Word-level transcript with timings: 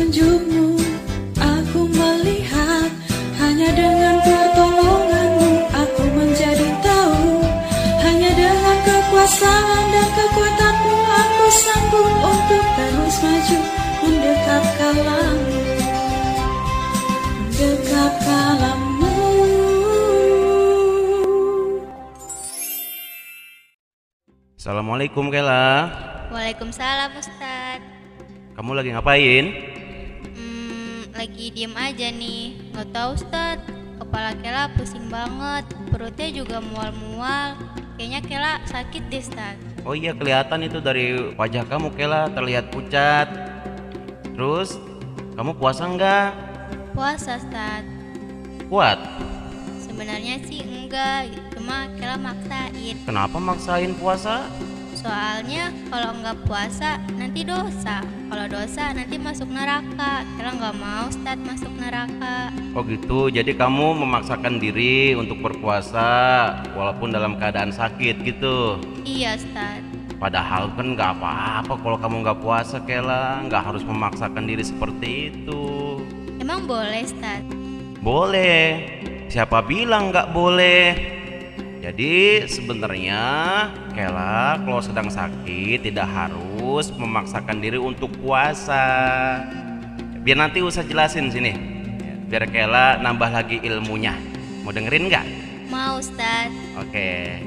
petunjukmu 0.00 0.80
Aku 1.36 1.84
melihat. 1.92 2.88
Hanya 3.36 3.68
dengan 3.76 4.16
pertolonganmu 4.24 5.52
Aku 5.76 6.04
menjadi 6.16 6.68
tahu. 6.80 7.44
Hanya 8.00 8.30
dengan 8.32 8.76
kekuasaan 8.80 9.82
dan 9.92 10.08
kekuatanmu 10.16 10.94
Aku 11.04 11.44
sanggup 11.52 12.12
untuk 12.32 12.64
terus 12.80 13.16
maju 13.20 13.58
Mendekat 14.00 14.64
kalamu. 14.80 15.60
Mendekat 17.52 18.14
kalamu. 18.24 19.16
Assalamualaikum 24.56 25.28
Kela. 25.28 25.92
Waalaikumsalam 26.32 27.16
Ustadz. 27.20 27.84
Kamu 28.56 28.76
lagi 28.76 28.92
ngapain? 28.92 29.79
Lagi 31.20 31.52
diem 31.52 31.76
aja 31.76 32.08
nih. 32.08 32.56
Nggak 32.72 32.96
tahu 32.96 33.12
Ustadz. 33.12 33.68
Kepala 34.00 34.32
Kela 34.40 34.72
pusing 34.72 35.04
banget. 35.12 35.68
Perutnya 35.92 36.28
juga 36.32 36.64
mual-mual. 36.64 37.60
Kayaknya 38.00 38.20
Kela 38.24 38.52
sakit 38.64 39.12
deh 39.12 39.20
Ustadz. 39.20 39.84
Oh 39.84 39.92
iya 39.92 40.16
kelihatan 40.16 40.64
itu 40.64 40.80
dari 40.80 41.36
wajah 41.36 41.68
kamu 41.68 41.92
Kela. 41.92 42.32
Terlihat 42.32 42.72
pucat. 42.72 43.28
Terus 44.32 44.80
kamu 45.36 45.60
puasa 45.60 45.92
enggak? 45.92 46.32
Puasa 46.96 47.36
Ustadz. 47.36 47.92
Kuat. 48.72 49.04
Sebenarnya 49.76 50.40
sih 50.48 50.64
enggak. 50.64 51.36
Cuma 51.52 51.84
Kela 52.00 52.16
maksain. 52.16 52.96
Kenapa 53.04 53.36
maksain 53.36 53.92
puasa? 54.00 54.48
Soalnya 55.00 55.72
kalau 55.88 56.12
nggak 56.20 56.44
puasa 56.44 57.00
nanti 57.16 57.40
dosa 57.40 58.04
Kalau 58.04 58.46
dosa 58.52 58.92
nanti 58.92 59.16
masuk 59.16 59.48
neraka 59.48 60.28
Kela 60.36 60.52
nggak 60.60 60.76
mau 60.76 61.08
Ustadz 61.08 61.40
masuk 61.40 61.72
neraka 61.80 62.52
Oh 62.76 62.84
gitu. 62.84 63.32
Jadi 63.32 63.56
kamu 63.56 63.96
memaksakan 64.04 64.60
diri 64.60 65.16
untuk 65.16 65.40
berpuasa 65.40 66.04
walaupun 66.76 67.10
dalam 67.10 67.40
keadaan 67.40 67.72
sakit 67.72 68.20
gitu. 68.28 68.76
Iya 69.08 69.40
Ustadz 69.40 70.00
Padahal 70.20 70.68
kan 70.76 70.92
nggak 70.92 71.16
apa-apa 71.16 71.80
kalau 71.80 71.96
kamu 71.96 72.16
nggak 72.20 72.40
puasa 72.44 72.76
Kela, 72.84 73.40
nggak 73.48 73.72
harus 73.72 73.80
memaksakan 73.88 74.44
diri 74.44 74.60
seperti 74.60 75.32
itu. 75.32 75.96
Emang 76.36 76.68
boleh 76.68 77.08
Ustadz? 77.08 77.48
Boleh. 78.04 79.00
Siapa 79.32 79.64
bilang 79.64 80.12
nggak 80.12 80.28
boleh? 80.36 81.19
Jadi 81.80 82.44
sebenarnya 82.44 83.24
Kela 83.96 84.60
kalau 84.60 84.84
sedang 84.84 85.08
sakit 85.08 85.88
tidak 85.88 86.04
harus 86.12 86.92
memaksakan 86.92 87.56
diri 87.56 87.80
untuk 87.80 88.12
puasa. 88.20 88.84
Biar 90.20 90.44
nanti 90.44 90.60
usah 90.60 90.84
jelasin 90.84 91.32
sini. 91.32 91.56
Biar 92.28 92.44
Kela 92.52 93.00
nambah 93.00 93.32
lagi 93.32 93.64
ilmunya. 93.64 94.12
Mau 94.60 94.76
dengerin 94.76 95.08
nggak? 95.08 95.26
Mau 95.72 95.96
Ustadz 95.96 96.52
Oke. 96.76 97.40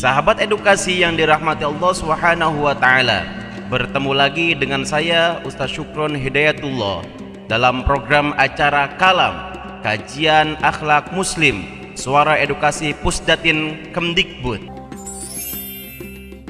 Sahabat 0.00 0.40
edukasi 0.40 1.04
yang 1.04 1.20
dirahmati 1.20 1.68
Allah 1.68 1.92
Subhanahu 1.92 2.64
wa 2.64 2.72
taala. 2.72 3.28
Bertemu 3.68 4.12
lagi 4.16 4.56
dengan 4.56 4.88
saya 4.88 5.36
Ustaz 5.44 5.68
Syukron 5.68 6.16
Hidayatullah 6.16 7.04
dalam 7.44 7.84
program 7.84 8.32
acara 8.40 8.88
Kalam 8.96 9.51
Kajian 9.82 10.54
Akhlak 10.62 11.10
Muslim 11.10 11.66
Suara 11.98 12.38
Edukasi 12.38 12.94
Pusdatin 13.02 13.90
Kemdikbud. 13.90 14.62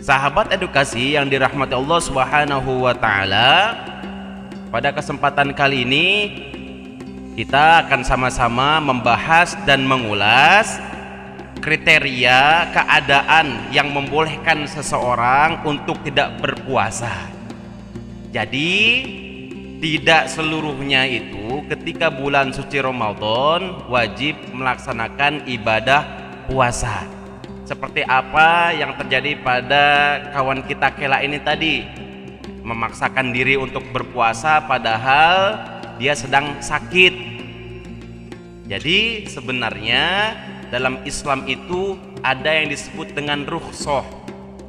Sahabat 0.05 0.53
edukasi 0.53 1.17
yang 1.17 1.33
dirahmati 1.33 1.73
Allah 1.73 2.01
Subhanahu 2.05 2.85
wa 2.85 2.93
taala, 2.93 3.73
pada 4.69 4.93
kesempatan 4.93 5.57
kali 5.57 5.89
ini 5.89 6.09
kita 7.33 7.89
akan 7.89 8.05
sama-sama 8.05 8.85
membahas 8.85 9.57
dan 9.65 9.89
mengulas 9.89 10.77
kriteria 11.65 12.69
keadaan 12.77 13.73
yang 13.73 13.89
membolehkan 13.97 14.69
seseorang 14.69 15.65
untuk 15.65 15.97
tidak 16.05 16.37
berpuasa. 16.37 17.15
Jadi, 18.29 18.73
tidak 19.83 20.31
seluruhnya 20.31 21.03
itu 21.11 21.67
ketika 21.67 22.07
bulan 22.07 22.55
suci 22.55 22.79
Ramadan 22.79 23.83
wajib 23.91 24.39
melaksanakan 24.55 25.43
ibadah 25.51 26.07
puasa. 26.47 27.03
Seperti 27.67 28.07
apa 28.07 28.71
yang 28.71 28.95
terjadi 28.95 29.35
pada 29.43 29.87
kawan 30.31 30.63
kita 30.71 30.95
Kela 30.95 31.19
ini 31.27 31.43
tadi, 31.43 31.83
memaksakan 32.63 33.35
diri 33.35 33.59
untuk 33.59 33.83
berpuasa 33.91 34.63
padahal 34.71 35.59
dia 35.99 36.15
sedang 36.15 36.63
sakit. 36.63 37.35
Jadi 38.71 39.27
sebenarnya 39.27 40.39
dalam 40.71 41.03
Islam 41.03 41.43
itu 41.51 41.99
ada 42.23 42.55
yang 42.55 42.71
disebut 42.71 43.19
dengan 43.19 43.43
rukhsah. 43.51 44.07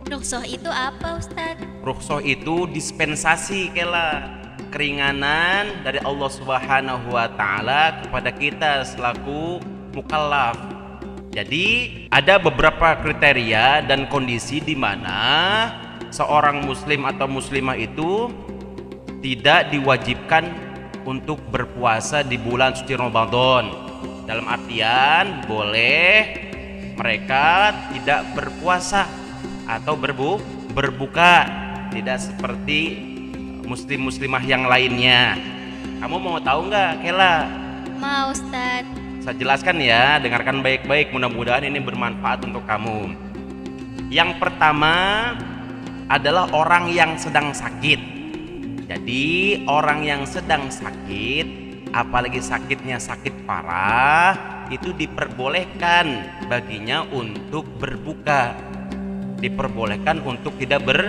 Ruksoh 0.09 0.41
itu 0.41 0.73
apa 0.73 1.21
Ustadz? 1.21 1.85
Rukhsah 1.85 2.25
itu 2.25 2.65
dispensasi 2.65 3.69
kela 3.77 4.41
keringanan 4.73 5.85
dari 5.85 6.01
Allah 6.01 6.29
Subhanahu 6.33 7.13
wa 7.13 7.29
taala 7.37 8.01
kepada 8.01 8.33
kita 8.33 8.81
selaku 8.81 9.61
mukallaf. 9.93 10.57
Jadi 11.29 11.65
ada 12.09 12.41
beberapa 12.41 12.97
kriteria 12.97 13.85
dan 13.85 14.09
kondisi 14.09 14.57
di 14.57 14.73
mana 14.73 15.21
seorang 16.09 16.65
muslim 16.65 17.05
atau 17.05 17.29
muslimah 17.29 17.77
itu 17.77 18.33
tidak 19.21 19.69
diwajibkan 19.69 20.49
untuk 21.05 21.37
berpuasa 21.53 22.25
di 22.25 22.41
bulan 22.41 22.73
suci 22.73 22.97
Ramadan. 22.97 23.69
Dalam 24.25 24.49
artian 24.49 25.45
boleh 25.45 26.33
mereka 26.97 27.73
tidak 27.93 28.25
berpuasa 28.33 29.05
atau 29.69 29.93
berbu 29.93 30.41
berbuka 30.73 31.45
tidak 31.93 32.17
seperti 32.21 33.12
muslim 33.65 34.07
muslimah 34.07 34.43
yang 34.43 34.67
lainnya. 34.67 35.39
Kamu 36.03 36.19
mau 36.19 36.37
tahu 36.39 36.67
nggak, 36.67 36.91
Kela? 36.99 37.47
Mau 37.99 38.35
Ustadz 38.35 38.91
Saya 39.23 39.39
jelaskan 39.39 39.79
ya, 39.79 40.19
dengarkan 40.19 40.59
baik-baik. 40.59 41.15
Mudah-mudahan 41.15 41.63
ini 41.63 41.79
bermanfaat 41.79 42.43
untuk 42.43 42.67
kamu. 42.67 43.15
Yang 44.11 44.35
pertama 44.35 45.31
adalah 46.11 46.51
orang 46.51 46.91
yang 46.91 47.15
sedang 47.15 47.55
sakit. 47.55 47.97
Jadi, 48.83 49.63
orang 49.63 50.03
yang 50.03 50.27
sedang 50.27 50.67
sakit, 50.67 51.47
apalagi 51.95 52.43
sakitnya 52.43 52.99
sakit 52.99 53.47
parah, 53.47 54.67
itu 54.67 54.91
diperbolehkan 54.91 56.27
baginya 56.51 57.07
untuk 57.15 57.63
berbuka. 57.79 58.59
Diperbolehkan 59.39 60.19
untuk 60.27 60.59
tidak 60.59 60.83
ber, 60.83 60.99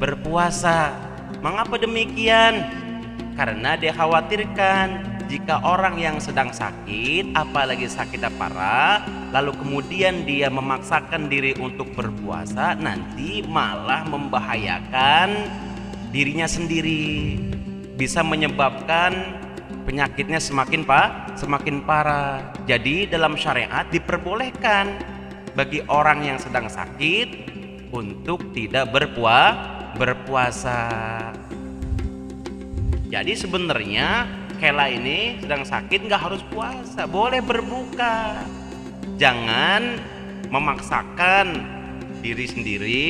berpuasa. 0.00 1.09
Mengapa 1.38 1.78
demikian? 1.78 2.66
Karena 3.38 3.78
dia 3.78 3.94
khawatirkan 3.94 5.10
jika 5.30 5.62
orang 5.62 5.94
yang 5.94 6.18
sedang 6.18 6.50
sakit, 6.50 7.38
apalagi 7.38 7.86
sakitnya 7.86 8.34
parah, 8.34 9.06
lalu 9.30 9.54
kemudian 9.62 10.26
dia 10.26 10.50
memaksakan 10.50 11.30
diri 11.30 11.54
untuk 11.62 11.86
berpuasa, 11.94 12.74
nanti 12.74 13.38
malah 13.46 14.02
membahayakan 14.10 15.30
dirinya 16.10 16.50
sendiri. 16.50 17.38
Bisa 17.94 18.26
menyebabkan 18.26 19.38
penyakitnya 19.86 20.42
semakin 20.42 20.82
pa, 20.82 21.30
semakin 21.38 21.86
parah. 21.86 22.50
Jadi 22.66 23.06
dalam 23.06 23.38
syariat 23.38 23.86
diperbolehkan 23.86 24.98
bagi 25.54 25.78
orang 25.86 26.26
yang 26.26 26.38
sedang 26.42 26.66
sakit 26.66 27.54
untuk 27.94 28.50
tidak 28.50 28.90
berpua, 28.90 29.78
berpuasa. 29.96 30.88
Jadi 33.10 33.32
sebenarnya 33.34 34.26
Kela 34.60 34.92
ini 34.92 35.40
sedang 35.40 35.64
sakit 35.64 36.04
nggak 36.04 36.20
harus 36.20 36.44
puasa, 36.52 37.08
boleh 37.08 37.40
berbuka. 37.40 38.44
Jangan 39.16 39.96
memaksakan 40.52 41.64
diri 42.20 42.44
sendiri 42.44 43.04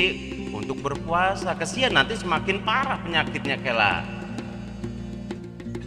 untuk 0.54 0.78
berpuasa. 0.78 1.58
Kesian 1.58 1.98
nanti 1.98 2.14
semakin 2.14 2.62
parah 2.62 3.02
penyakitnya 3.02 3.58
Kela. 3.58 4.06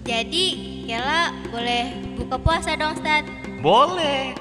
Jadi 0.04 0.46
Kela 0.84 1.32
boleh 1.48 1.96
buka 2.20 2.36
puasa 2.36 2.76
dong 2.76 3.00
Ustadz 3.00 3.32
Boleh. 3.64 4.36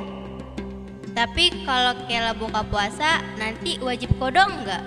Tapi 1.14 1.54
kalau 1.62 1.94
Kela 2.10 2.34
buka 2.34 2.66
puasa 2.66 3.22
nanti 3.38 3.78
wajib 3.78 4.10
kodong 4.19 4.66
nggak? 4.66 4.82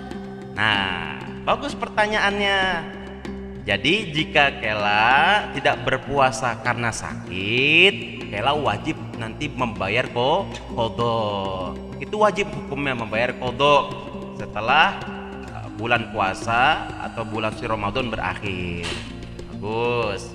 Nah, 0.52 1.15
bagus 1.46 1.78
pertanyaannya. 1.78 2.58
Jadi 3.66 4.14
jika 4.14 4.58
Kela 4.58 5.50
tidak 5.54 5.86
berpuasa 5.86 6.58
karena 6.62 6.90
sakit, 6.90 8.26
Kela 8.30 8.54
wajib 8.58 8.98
nanti 9.18 9.46
membayar 9.46 10.10
ko 10.10 10.46
kodo. 10.74 11.18
Itu 12.02 12.22
wajib 12.22 12.50
hukumnya 12.50 12.98
membayar 12.98 13.34
kodo 13.38 13.90
setelah 14.38 14.98
uh, 15.50 15.70
bulan 15.78 16.10
puasa 16.10 16.90
atau 17.10 17.22
bulan 17.26 17.54
suci 17.54 17.66
Ramadan 17.70 18.10
berakhir. 18.10 18.86
Bagus. 19.54 20.30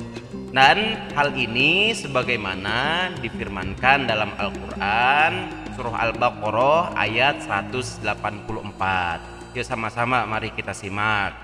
Dan 0.51 1.07
hal 1.15 1.31
ini 1.39 1.95
sebagaimana 1.95 3.11
difirmankan 3.23 4.03
dalam 4.03 4.35
Al-Qur'an 4.35 5.47
surah 5.79 6.11
Al-Baqarah 6.11 6.99
ayat 6.99 7.39
184. 7.47 9.40
Yuk 9.51 9.68
sama-sama 9.68 10.24
mari 10.24 10.48
kita 10.56 10.71
simak. 10.71 11.36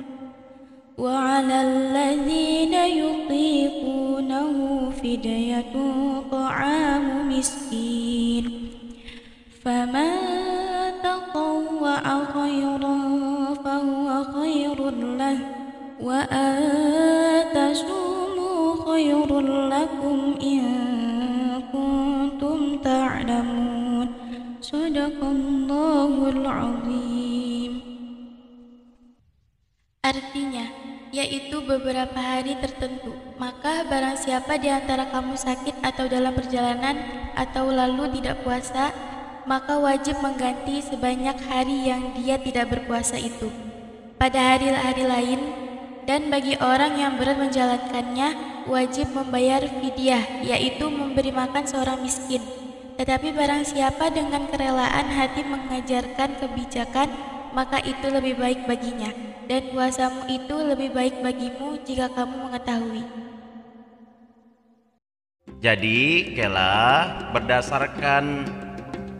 وعلى 0.98 1.62
الذين 1.62 2.74
يطيقونه 3.04 4.52
فدية 4.90 5.72
طعام 6.30 7.28
مسكين. 7.28 8.46
فمن 9.64 10.10
تطوع 11.02 12.04
خيرا 12.24 12.96
فهو 13.64 14.24
خير 14.24 14.90
له 14.90 15.38
وأن 16.02 16.58
تصوموا 17.54 18.64
خير 18.88 19.40
لكم 19.68 20.34
إن 20.42 20.62
كنتم 21.72 22.78
تعلمون. 22.84 23.79
صدق 24.69 25.19
الله 25.21 26.11
العظيم 26.29 27.73
Artinya, 30.05 30.69
yaitu 31.09 31.65
beberapa 31.65 32.13
hari 32.13 32.53
tertentu. 32.61 33.09
Maka 33.41 33.89
barang 33.89 34.21
siapa 34.21 34.61
di 34.61 34.69
antara 34.69 35.09
kamu 35.09 35.33
sakit 35.33 35.81
atau 35.81 36.05
dalam 36.05 36.29
perjalanan 36.37 36.93
atau 37.33 37.73
lalu 37.73 38.21
tidak 38.21 38.45
puasa, 38.45 38.93
maka 39.49 39.81
wajib 39.81 40.21
mengganti 40.21 40.85
sebanyak 40.85 41.41
hari 41.49 41.89
yang 41.89 42.13
dia 42.13 42.37
tidak 42.37 42.69
berpuasa 42.69 43.17
itu. 43.17 43.49
Pada 44.21 44.53
hari-hari 44.53 45.09
lain, 45.09 45.41
dan 46.05 46.29
bagi 46.29 46.53
orang 46.61 47.01
yang 47.01 47.17
berat 47.17 47.41
menjalankannya, 47.41 48.61
wajib 48.69 49.09
membayar 49.09 49.65
fidyah, 49.65 50.45
yaitu 50.45 50.85
memberi 50.85 51.33
makan 51.33 51.65
seorang 51.65 51.97
miskin. 52.05 52.45
Tetapi 53.00 53.32
barang 53.32 53.64
siapa 53.64 54.12
dengan 54.12 54.44
kerelaan 54.52 55.08
hati 55.08 55.40
mengajarkan 55.40 56.36
kebijakan, 56.36 57.08
maka 57.56 57.80
itu 57.80 58.12
lebih 58.12 58.36
baik 58.36 58.68
baginya, 58.68 59.08
dan 59.48 59.72
puasamu 59.72 60.28
itu 60.28 60.52
lebih 60.52 60.92
baik 60.92 61.24
bagimu 61.24 61.80
jika 61.80 62.12
kamu 62.12 62.52
mengetahui. 62.52 63.00
Jadi, 65.64 66.36
Kela, 66.36 67.08
berdasarkan 67.32 68.44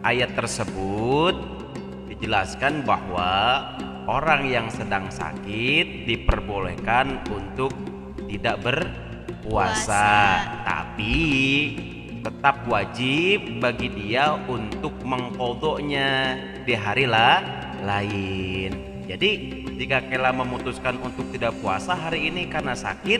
ayat 0.04 0.36
tersebut 0.36 1.40
dijelaskan 2.12 2.84
bahwa 2.84 3.64
orang 4.04 4.44
yang 4.44 4.68
sedang 4.68 5.08
sakit 5.08 6.04
diperbolehkan 6.04 7.24
untuk 7.32 7.72
tidak 8.28 8.60
berpuasa, 8.60 9.40
Puasa. 9.40 10.12
tapi 10.68 11.16
tetap 12.20 12.68
wajib 12.68 13.60
bagi 13.60 13.88
dia 13.88 14.36
untuk 14.48 14.92
mengkodoknya 15.04 16.36
di 16.68 16.74
hari 16.76 17.08
la 17.08 17.40
lain. 17.80 18.76
Jadi 19.10 19.30
jika 19.74 20.06
Kela 20.06 20.30
memutuskan 20.30 21.00
untuk 21.02 21.26
tidak 21.34 21.56
puasa 21.58 21.96
hari 21.96 22.30
ini 22.30 22.46
karena 22.46 22.76
sakit, 22.76 23.18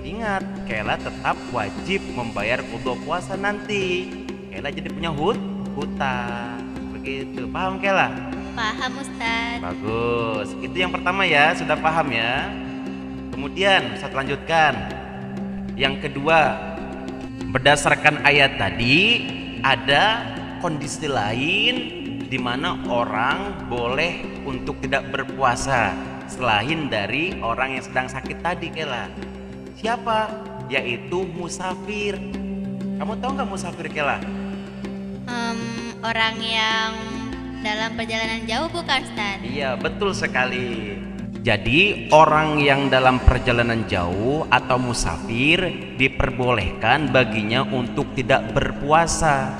ingat 0.00 0.40
Kela 0.64 0.96
tetap 0.96 1.36
wajib 1.52 2.00
membayar 2.14 2.62
kodok 2.72 2.96
puasa 3.04 3.36
nanti. 3.36 4.08
Kela 4.48 4.72
jadi 4.72 4.88
punya 4.88 5.12
hut 5.12 5.36
hutang. 5.76 6.62
Begitu, 6.96 7.44
paham 7.52 7.76
Kela? 7.82 8.08
Paham 8.56 8.92
Ustadz. 8.96 9.60
Bagus. 9.60 10.48
Itu 10.64 10.76
yang 10.80 10.88
pertama 10.94 11.28
ya, 11.28 11.52
sudah 11.52 11.76
paham 11.76 12.08
ya. 12.08 12.48
Kemudian 13.34 14.00
saya 14.00 14.16
lanjutkan. 14.16 14.72
Yang 15.76 16.08
kedua, 16.08 16.56
berdasarkan 17.56 18.20
ayat 18.28 18.60
tadi 18.60 19.24
ada 19.64 20.28
kondisi 20.60 21.08
lain 21.08 21.74
di 22.28 22.36
mana 22.36 22.76
orang 22.84 23.64
boleh 23.72 24.44
untuk 24.44 24.76
tidak 24.84 25.08
berpuasa 25.08 25.96
selain 26.28 26.92
dari 26.92 27.32
orang 27.40 27.80
yang 27.80 27.84
sedang 27.88 28.12
sakit 28.12 28.44
tadi 28.44 28.68
Kela. 28.68 29.08
Siapa? 29.72 30.28
Yaitu 30.68 31.24
musafir. 31.32 32.20
Kamu 33.00 33.24
tahu 33.24 33.40
nggak 33.40 33.48
musafir 33.48 33.88
Kela? 33.88 34.20
Em, 35.24 35.58
orang 36.04 36.36
yang 36.36 36.92
dalam 37.64 37.96
perjalanan 37.96 38.44
jauh 38.44 38.68
bukan 38.68 39.00
Ustadz? 39.00 39.48
Iya, 39.48 39.80
betul 39.80 40.12
sekali. 40.12 41.00
Jadi, 41.46 42.10
orang 42.10 42.58
yang 42.58 42.90
dalam 42.90 43.22
perjalanan 43.22 43.86
jauh 43.86 44.50
atau 44.50 44.82
musafir 44.82 45.94
diperbolehkan 45.94 47.14
baginya 47.14 47.62
untuk 47.70 48.10
tidak 48.18 48.50
berpuasa. 48.50 49.54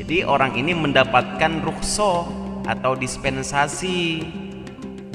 Jadi, 0.00 0.24
orang 0.24 0.56
ini 0.56 0.72
mendapatkan 0.72 1.60
rukhsah 1.60 2.24
atau 2.72 2.96
dispensasi 2.96 4.24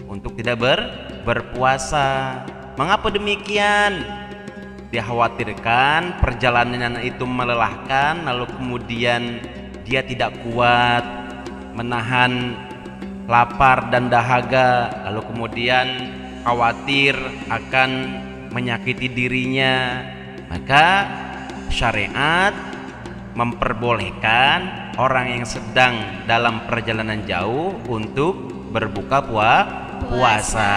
untuk 0.05 0.37
tidak 0.37 0.61
ber 0.61 0.79
berpuasa. 1.25 2.37
Mengapa 2.77 3.09
demikian? 3.09 4.05
Dikhawatirkan 4.93 6.21
perjalanan 6.21 7.01
itu 7.01 7.25
melelahkan 7.25 8.29
lalu 8.29 8.45
kemudian 8.61 9.41
dia 9.89 10.05
tidak 10.05 10.37
kuat 10.45 11.01
menahan 11.73 12.53
lapar 13.29 13.93
dan 13.93 14.09
dahaga 14.09 14.89
lalu 15.09 15.21
kemudian 15.33 15.87
khawatir 16.41 17.13
akan 17.49 17.89
menyakiti 18.49 19.07
dirinya 19.11 20.05
maka 20.49 21.07
syariat 21.71 22.51
memperbolehkan 23.37 24.91
orang 24.99 25.39
yang 25.39 25.45
sedang 25.47 26.25
dalam 26.27 26.67
perjalanan 26.67 27.23
jauh 27.23 27.71
untuk 27.87 28.35
berbuka 28.75 29.23
pua 29.23 29.53
puasa 30.03 30.73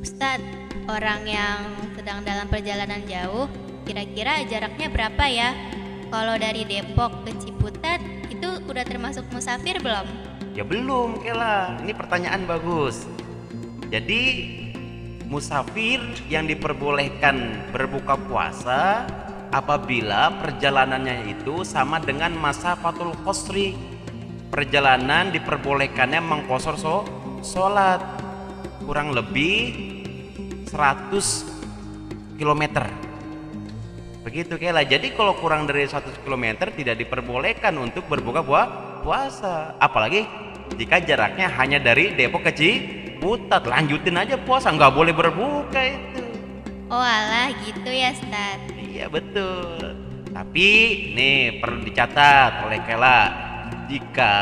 Ustadz, 0.00 0.46
orang 0.88 1.20
yang 1.28 1.58
sedang 1.92 2.24
dalam 2.24 2.48
perjalanan 2.48 3.04
jauh, 3.04 3.50
kira-kira 3.84 4.40
jaraknya 4.48 4.88
berapa 4.88 5.24
ya? 5.28 5.52
Kalau 6.08 6.40
dari 6.40 6.64
Depok 6.64 7.28
ke 7.28 7.36
Ciputat, 7.36 8.00
itu 8.32 8.48
udah 8.64 8.84
termasuk 8.88 9.28
musafir 9.28 9.76
belum? 9.84 10.08
Ya 10.58 10.66
belum, 10.66 11.22
Kela. 11.22 11.78
Ini 11.86 11.94
pertanyaan 11.94 12.42
bagus. 12.42 13.06
Jadi 13.94 14.22
musafir 15.30 16.02
yang 16.26 16.50
diperbolehkan 16.50 17.70
berbuka 17.70 18.18
puasa 18.26 19.06
apabila 19.54 20.34
perjalanannya 20.42 21.30
itu 21.30 21.62
sama 21.62 22.02
dengan 22.02 22.34
masa 22.34 22.74
fatul 22.74 23.14
qasri. 23.22 23.78
Perjalanan 24.50 25.30
diperbolehkannya 25.30 26.18
mengkosor 26.26 26.74
so, 26.74 27.06
sholat 27.46 28.02
kurang 28.82 29.14
lebih 29.14 29.78
100 30.74 32.34
km. 32.34 32.82
Begitu 34.26 34.58
Kela. 34.58 34.82
Jadi 34.82 35.14
kalau 35.14 35.38
kurang 35.38 35.70
dari 35.70 35.86
100 35.86 36.18
km 36.26 36.66
tidak 36.74 36.98
diperbolehkan 36.98 37.78
untuk 37.78 38.10
berbuka 38.10 38.42
pua- 38.42 39.00
puasa. 39.06 39.78
Apalagi 39.78 40.47
jika 40.76 41.00
jaraknya 41.00 41.48
hanya 41.56 41.78
dari 41.80 42.12
Depok 42.12 42.44
ke 42.48 42.52
Ciputat. 42.52 43.64
Lanjutin 43.64 44.18
aja 44.18 44.36
puasa, 44.36 44.68
nggak 44.74 44.92
boleh 44.92 45.14
berbuka 45.16 45.80
itu. 45.80 46.22
Oh 46.88 47.00
alah 47.00 47.52
gitu 47.64 47.88
ya 47.88 48.12
Ustadz. 48.12 48.76
Iya 48.76 49.06
betul. 49.08 49.96
Tapi 50.32 50.68
nih 51.16 51.60
perlu 51.60 51.84
dicatat 51.84 52.68
oleh 52.68 52.80
Kela, 52.84 53.20
jika 53.88 54.36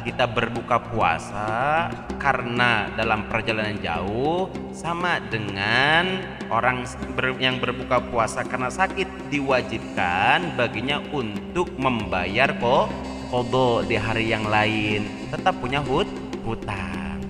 kita 0.00 0.24
berbuka 0.24 0.80
puasa 0.80 1.88
karena 2.16 2.88
dalam 2.96 3.28
perjalanan 3.28 3.76
jauh 3.84 4.48
sama 4.72 5.20
dengan 5.28 6.24
orang 6.48 6.88
yang 7.36 7.60
berbuka 7.60 8.00
puasa 8.08 8.40
karena 8.48 8.72
sakit 8.72 9.28
diwajibkan 9.28 10.56
baginya 10.56 11.04
untuk 11.12 11.68
membayar 11.76 12.48
kok 12.56 12.88
mengkodok 13.30 13.86
di 13.86 13.94
hari 13.94 14.26
yang 14.26 14.42
lain, 14.42 15.06
tetap 15.30 15.54
punya 15.62 15.78
hut 15.78 16.10
hutang. 16.42 17.22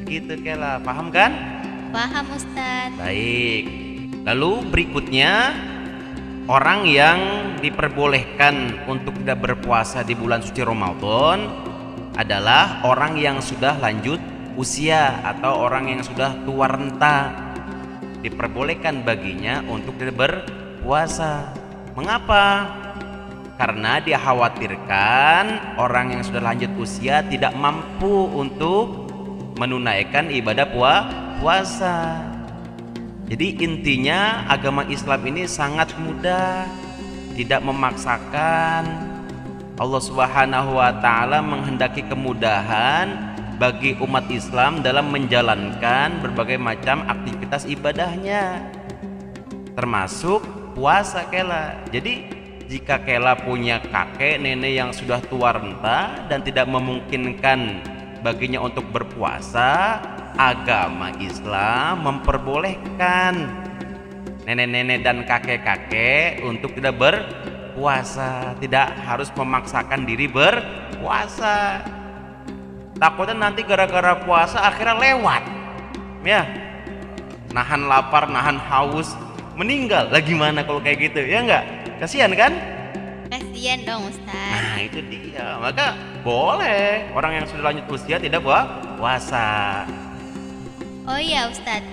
Begitu 0.00 0.40
Kela, 0.40 0.80
paham 0.80 1.12
kan? 1.12 1.28
Paham 1.92 2.24
Ustadz. 2.32 2.96
Baik. 2.96 3.68
Lalu 4.24 4.64
berikutnya 4.72 5.52
orang 6.48 6.88
yang 6.88 7.20
diperbolehkan 7.60 8.80
untuk 8.88 9.12
tidak 9.20 9.44
berpuasa 9.44 10.00
di 10.00 10.16
bulan 10.16 10.40
suci 10.40 10.64
Ramadan 10.64 11.52
adalah 12.16 12.80
orang 12.88 13.20
yang 13.20 13.44
sudah 13.44 13.76
lanjut 13.84 14.24
usia 14.56 15.20
atau 15.20 15.68
orang 15.68 15.92
yang 15.92 16.00
sudah 16.00 16.32
tua 16.48 16.64
renta. 16.64 17.28
Diperbolehkan 18.24 19.04
baginya 19.04 19.60
untuk 19.68 20.00
tidak 20.00 20.16
berpuasa. 20.16 21.52
Mengapa? 21.92 22.83
Karena 23.54 24.02
dia 24.02 24.18
khawatirkan 24.18 25.78
orang 25.78 26.18
yang 26.18 26.22
sudah 26.26 26.42
lanjut 26.42 26.74
usia 26.74 27.22
tidak 27.22 27.54
mampu 27.54 28.26
untuk 28.34 29.06
menunaikan 29.54 30.26
ibadah 30.26 30.66
puasa. 31.38 32.18
Jadi 33.30 33.62
intinya 33.62 34.42
agama 34.50 34.82
Islam 34.90 35.22
ini 35.30 35.46
sangat 35.46 35.94
mudah, 36.02 36.66
tidak 37.38 37.62
memaksakan. 37.62 39.14
Allah 39.74 40.02
Subhanahu 40.02 40.78
wa 40.78 40.90
taala 40.98 41.38
menghendaki 41.38 42.06
kemudahan 42.10 43.34
bagi 43.56 43.94
umat 44.02 44.26
Islam 44.34 44.82
dalam 44.82 45.14
menjalankan 45.14 46.18
berbagai 46.20 46.58
macam 46.58 47.06
aktivitas 47.06 47.70
ibadahnya. 47.70 48.66
Termasuk 49.78 50.42
puasa 50.74 51.26
kela. 51.30 51.74
Jadi 51.90 52.43
jika 52.74 52.98
kela 53.06 53.38
punya 53.38 53.78
kakek 53.78 54.42
nenek 54.42 54.74
yang 54.74 54.90
sudah 54.90 55.22
tua 55.30 55.54
renta 55.54 56.26
dan 56.26 56.42
tidak 56.42 56.66
memungkinkan 56.66 57.78
baginya 58.26 58.66
untuk 58.66 58.82
berpuasa, 58.90 60.02
agama 60.34 61.14
Islam 61.22 62.02
memperbolehkan 62.02 63.46
nenek-nenek 64.42 65.06
dan 65.06 65.22
kakek-kakek 65.22 66.42
untuk 66.42 66.74
tidak 66.74 66.98
berpuasa, 66.98 68.58
tidak 68.58 68.90
harus 69.06 69.30
memaksakan 69.38 70.02
diri 70.02 70.26
berpuasa. 70.26 71.78
Takutnya 72.98 73.38
nanti 73.38 73.62
gara-gara 73.62 74.18
puasa 74.18 74.66
akhirnya 74.66 74.98
lewat. 74.98 75.42
Ya. 76.26 76.42
Nahan 77.54 77.86
lapar, 77.86 78.26
nahan 78.26 78.58
haus, 78.58 79.14
meninggal. 79.54 80.10
Lagi 80.10 80.34
mana 80.34 80.66
kalau 80.66 80.82
kayak 80.82 81.06
gitu? 81.06 81.22
Ya 81.22 81.38
enggak? 81.38 81.83
Kasihan 82.02 82.32
kan? 82.34 82.52
Kasian 83.30 83.82
dong 83.86 84.06
Ustadz. 84.10 84.54
Nah, 84.54 84.78
itu 84.82 85.00
dia. 85.10 85.58
Maka 85.58 85.94
boleh 86.22 87.10
orang 87.14 87.42
yang 87.42 87.46
sudah 87.46 87.70
lanjut 87.70 87.86
usia 87.90 88.16
tidak 88.18 88.42
puasa. 88.98 89.82
Oh 91.04 91.20
iya 91.20 91.50
Ustadz, 91.50 91.84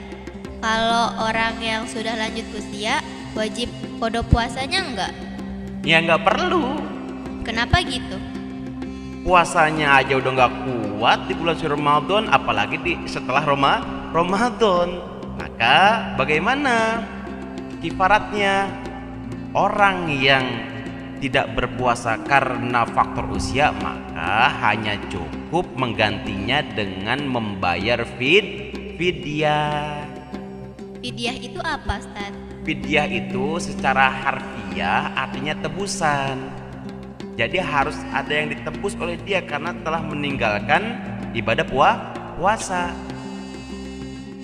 kalau 0.63 1.15
orang 1.20 1.55
yang 1.60 1.84
sudah 1.89 2.15
lanjut 2.15 2.48
usia 2.55 3.03
wajib 3.36 3.67
kodok 4.01 4.25
puasanya 4.29 4.79
enggak? 4.81 5.13
Ya 5.81 6.01
nggak 6.01 6.22
perlu. 6.25 6.77
Kenapa 7.41 7.81
gitu? 7.81 8.17
Puasanya 9.22 10.01
aja 10.01 10.17
udah 10.17 10.31
nggak 10.34 10.53
kuat 10.65 11.20
di 11.29 11.34
bulan 11.38 11.53
suci 11.58 11.70
Ramadan, 11.70 12.29
apalagi 12.29 12.77
di 12.81 12.93
setelah 13.05 13.46
Roma 13.46 13.81
Ramadan. 14.13 15.01
Maka 15.38 16.13
bagaimana 16.17 17.01
kifaratnya 17.81 18.81
orang 19.51 20.08
yang 20.08 20.46
tidak 21.22 21.53
berpuasa 21.53 22.17
karena 22.25 22.81
faktor 22.88 23.29
usia 23.29 23.70
maka 23.77 24.50
hanya 24.65 24.98
cukup 25.12 25.70
menggantinya 25.77 26.65
dengan 26.74 27.29
membayar 27.29 28.01
fid 28.17 28.74
fidyah. 28.98 30.01
Fidyah 31.01 31.38
itu 31.38 31.60
apa 31.62 32.01
Ustadz? 32.01 32.38
Fidyah 32.65 33.08
itu 33.10 33.58
secara 33.62 34.10
harfiah 34.10 35.13
artinya 35.17 35.58
tebusan. 35.62 36.38
Jadi 37.38 37.58
harus 37.58 37.98
ada 38.13 38.29
yang 38.29 38.53
ditebus 38.53 38.93
oleh 39.01 39.17
dia 39.25 39.41
karena 39.41 39.74
telah 39.81 40.01
meninggalkan 40.05 41.01
ibadah 41.34 41.65
puah, 41.65 41.98
puasa. 42.38 42.93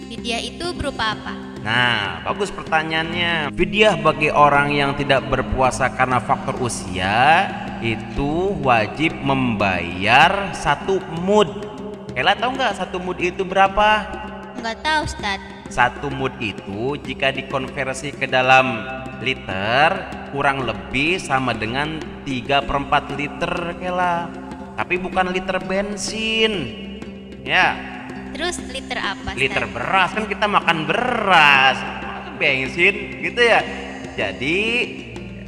Fidyah 0.10 0.42
itu 0.42 0.66
berupa 0.74 1.14
apa? 1.14 1.47
Nah, 1.68 2.24
bagus 2.24 2.48
pertanyaannya. 2.48 3.52
Fidyah 3.52 4.00
bagi 4.00 4.32
orang 4.32 4.72
yang 4.72 4.96
tidak 4.96 5.28
berpuasa 5.28 5.92
karena 5.92 6.24
faktor 6.24 6.56
usia 6.64 7.44
itu 7.84 8.56
wajib 8.64 9.12
membayar 9.20 10.56
satu 10.56 11.04
mud. 11.20 11.52
Kela 12.16 12.40
tahu 12.40 12.56
nggak 12.56 12.72
satu 12.72 13.04
mud 13.04 13.20
itu 13.20 13.44
berapa? 13.44 14.08
Enggak 14.56 14.80
tahu 14.80 15.12
Ustadz. 15.12 15.44
Satu 15.68 16.08
mud 16.08 16.32
itu 16.40 16.96
jika 17.04 17.36
dikonversi 17.36 18.16
ke 18.16 18.32
dalam 18.32 18.88
liter 19.20 19.92
kurang 20.32 20.64
lebih 20.64 21.20
sama 21.20 21.52
dengan 21.52 22.00
3 22.24 22.64
per 22.64 22.78
4 22.80 23.20
liter 23.20 23.54
Kela. 23.76 24.32
Tapi 24.80 24.96
bukan 25.04 25.36
liter 25.36 25.60
bensin. 25.60 26.80
Ya, 27.44 27.97
Terus 28.38 28.62
liter 28.70 29.02
apa? 29.02 29.34
Liter 29.34 29.66
beras 29.66 30.14
kan 30.14 30.30
kita 30.30 30.46
makan 30.46 30.86
beras. 30.86 31.78
Bensin 32.38 33.26
gitu 33.26 33.42
ya? 33.42 33.66
Jadi 34.14 34.62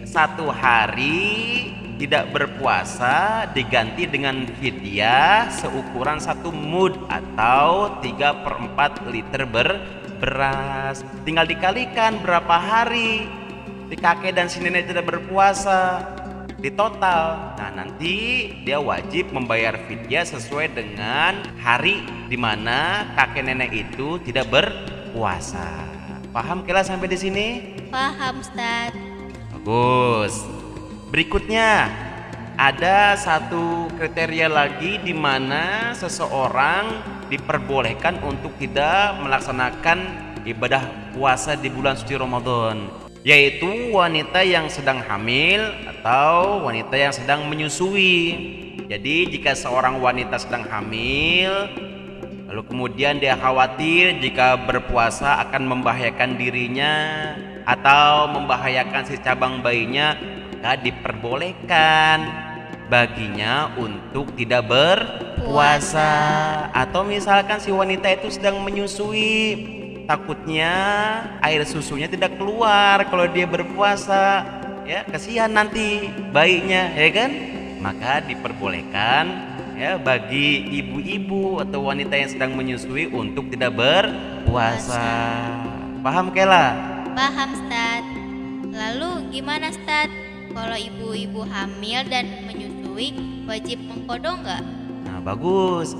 satu 0.09 0.49
hari 0.49 1.69
tidak 2.01 2.33
berpuasa 2.33 3.45
diganti 3.53 4.09
dengan 4.09 4.49
fidyah 4.57 5.53
seukuran 5.53 6.17
satu 6.17 6.49
mud 6.49 6.97
atau 7.05 8.01
3 8.01 8.41
per 8.41 8.53
4 8.57 9.13
liter 9.13 9.45
ber 9.45 9.69
beras. 10.17 11.05
Tinggal 11.29 11.45
dikalikan 11.45 12.17
berapa 12.25 12.57
hari. 12.57 13.29
Si 13.85 13.97
kakek 13.97 14.33
dan 14.33 14.49
si 14.49 14.65
nenek 14.65 14.89
tidak 14.89 15.05
berpuasa 15.13 16.01
di 16.59 16.69
total. 16.75 17.55
Nah, 17.55 17.71
nanti 17.71 18.47
dia 18.67 18.77
wajib 18.77 19.31
membayar 19.31 19.79
fidyah 19.87 20.27
sesuai 20.27 20.75
dengan 20.75 21.39
hari 21.59 22.03
di 22.27 22.35
mana 22.35 23.07
kakek 23.15 23.47
nenek 23.47 23.71
itu 23.71 24.19
tidak 24.27 24.51
berpuasa. 24.51 25.87
Paham 26.29 26.61
kira 26.67 26.85
sampai 26.85 27.09
di 27.09 27.17
sini? 27.17 27.47
Paham 27.89 28.43
Ustadz. 28.43 28.99
Bagus. 29.55 30.45
Berikutnya 31.09 31.89
ada 32.59 33.17
satu 33.17 33.89
kriteria 33.97 34.51
lagi 34.51 35.01
di 35.01 35.15
mana 35.15 35.95
seseorang 35.95 37.01
diperbolehkan 37.31 38.19
untuk 38.21 38.53
tidak 38.61 39.17
melaksanakan 39.23 39.99
ibadah 40.43 41.13
puasa 41.15 41.57
di 41.57 41.71
bulan 41.71 41.97
suci 41.97 42.13
Ramadan 42.13 43.08
yaitu 43.23 43.91
wanita 43.91 44.39
yang 44.47 44.71
sedang 44.71 45.03
hamil 45.03 45.59
atau 45.83 46.63
wanita 46.63 46.95
yang 46.95 47.11
sedang 47.11 47.45
menyusui. 47.51 48.47
Jadi 48.89 49.29
jika 49.37 49.53
seorang 49.53 50.01
wanita 50.01 50.39
sedang 50.41 50.65
hamil 50.65 51.69
lalu 52.49 52.65
kemudian 52.65 53.21
dia 53.21 53.37
khawatir 53.37 54.17
jika 54.17 54.57
berpuasa 54.57 55.37
akan 55.45 55.69
membahayakan 55.69 56.33
dirinya 56.33 56.93
atau 57.61 58.25
membahayakan 58.33 59.05
si 59.05 59.21
cabang 59.21 59.61
bayinya, 59.61 60.17
maka 60.57 60.81
diperbolehkan 60.81 62.25
baginya 62.89 63.69
untuk 63.77 64.33
tidak 64.33 64.65
berpuasa 64.65 66.09
atau 66.73 67.05
misalkan 67.05 67.61
si 67.61 67.69
wanita 67.69 68.09
itu 68.17 68.33
sedang 68.33 68.65
menyusui 68.65 69.78
takutnya 70.09 70.73
air 71.45 71.61
susunya 71.69 72.09
tidak 72.09 72.33
keluar 72.41 73.05
kalau 73.13 73.29
dia 73.29 73.45
berpuasa 73.45 74.41
ya 74.81 75.05
kasihan 75.05 75.53
nanti 75.53 76.09
bayinya 76.33 76.89
ya 76.97 77.13
kan 77.13 77.31
maka 77.77 78.25
diperbolehkan 78.25 79.29
ya 79.77 80.01
bagi 80.01 80.65
ibu-ibu 80.81 81.61
atau 81.61 81.85
wanita 81.85 82.17
yang 82.17 82.29
sedang 82.33 82.57
menyusui 82.57 83.13
untuk 83.13 83.53
tidak 83.53 83.77
berpuasa 83.77 85.05
paham 86.01 86.33
Kela 86.33 86.97
Paham 87.19 87.51
Ustadz. 87.51 88.15
Lalu 88.71 89.27
gimana 89.33 89.75
Ustadz? 89.75 90.13
Kalau 90.55 90.77
ibu-ibu 90.77 91.43
hamil 91.43 92.07
dan 92.07 92.47
menyusui 92.47 93.11
wajib 93.43 93.81
mengkodok 93.83 94.39
nggak? 94.39 94.63
nah 95.19 95.35
bagus 95.35 95.99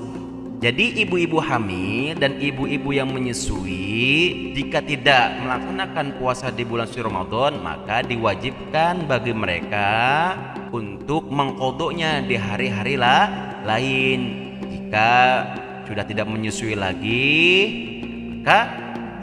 jadi 0.60 1.08
ibu-ibu 1.08 1.40
hamil 1.40 2.20
dan 2.20 2.36
ibu-ibu 2.36 2.92
yang 2.92 3.08
menyusui 3.08 4.52
jika 4.52 4.84
tidak 4.84 5.40
melaksanakan 5.40 6.20
puasa 6.20 6.52
di 6.52 6.68
bulan 6.68 6.84
suci 6.84 7.00
Ramadan 7.00 7.64
maka 7.64 8.04
diwajibkan 8.04 9.08
bagi 9.08 9.32
mereka 9.32 9.88
untuk 10.68 11.32
mengkodoknya 11.32 12.28
di 12.28 12.36
hari-hari 12.36 13.00
lah 13.00 13.56
lain. 13.64 14.52
Jika 14.68 15.10
sudah 15.88 16.04
tidak 16.04 16.28
menyusui 16.28 16.76
lagi 16.76 17.40
maka 18.44 18.68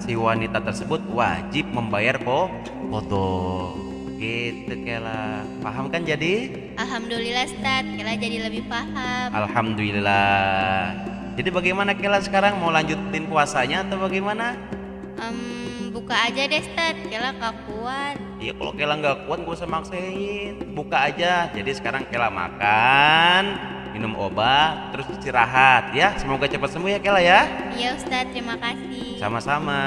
si 0.02 0.18
wanita 0.18 0.58
tersebut 0.58 1.06
wajib 1.14 1.70
membayar 1.70 2.18
ko 2.18 2.50
kodok. 2.90 3.78
Gitu 4.18 4.74
Kela. 4.82 5.46
Paham 5.62 5.94
kan 5.94 6.02
jadi? 6.02 6.50
Alhamdulillah 6.82 7.46
Ustaz, 7.46 7.86
Kela 7.94 8.18
jadi 8.18 8.50
lebih 8.50 8.66
paham. 8.66 9.30
Alhamdulillah. 9.30 11.17
Jadi 11.38 11.54
bagaimana 11.54 11.94
Kela 11.94 12.18
sekarang 12.18 12.58
mau 12.58 12.74
lanjutin 12.74 13.30
puasanya 13.30 13.86
atau 13.86 14.02
bagaimana? 14.02 14.58
Em, 15.22 15.94
buka 15.94 16.18
aja 16.18 16.50
deh 16.50 16.66
Ustaz, 16.66 16.98
Kela 17.14 17.30
gak 17.38 17.54
kuat. 17.70 18.18
Ya 18.42 18.58
kalau 18.58 18.74
Kela 18.74 18.98
nggak 18.98 19.30
kuat 19.30 19.46
gak 19.46 19.54
usah 19.54 19.70
maksain. 19.70 20.58
Buka 20.74 20.98
aja. 20.98 21.54
Jadi 21.54 21.78
sekarang 21.78 22.10
Kela 22.10 22.34
makan, 22.34 23.54
minum 23.94 24.18
obat, 24.18 24.90
terus 24.98 25.14
istirahat 25.14 25.94
ya. 25.94 26.18
Semoga 26.18 26.50
cepat 26.50 26.74
sembuh 26.74 26.90
ya 26.90 27.00
Kela 27.06 27.22
ya. 27.22 27.46
Iya 27.78 27.94
Ustaz, 27.94 28.26
terima 28.34 28.58
kasih. 28.58 29.22
Sama-sama. 29.22 29.78